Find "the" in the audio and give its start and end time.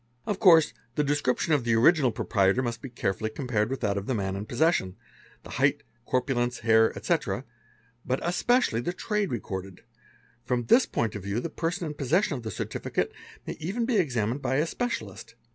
0.95-1.03, 1.63-1.75, 4.07-4.15, 5.43-5.51, 8.81-8.93, 11.39-11.51, 12.41-12.49